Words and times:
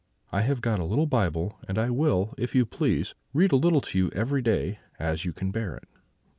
I 0.31 0.41
have 0.41 0.61
got 0.61 0.79
a 0.79 0.83
little 0.83 1.05
Bible, 1.05 1.59
and 1.67 1.77
I 1.77 1.91
will, 1.91 2.33
if 2.35 2.55
you 2.55 2.65
please, 2.65 3.13
read 3.33 3.51
a 3.51 3.55
little 3.55 3.81
to 3.81 3.97
you 3.99 4.09
every 4.15 4.41
day, 4.41 4.79
as 4.97 5.25
you 5.25 5.31
can 5.31 5.51
bear 5.51 5.75
it.' 5.75 5.87